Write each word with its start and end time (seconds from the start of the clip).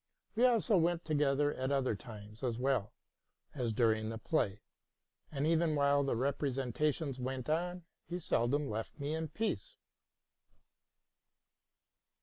We 0.35 0.45
also 0.47 0.77
went 0.77 1.05
together 1.05 1.53
at 1.53 1.71
other 1.71 1.93
times, 1.95 2.41
as 2.41 2.57
well 2.57 2.91
as 3.53 3.71
during 3.71 4.09
the 4.09 4.17
play; 4.17 4.61
and, 5.31 5.45
even 5.45 5.75
while 5.75 6.03
the 6.03 6.15
representations 6.15 7.19
went 7.19 7.47
on, 7.47 7.83
he 8.07 8.17
seldom 8.17 8.67
left 8.67 8.99
me 8.99 9.13
in 9.13 9.27
peace. 9.27 9.75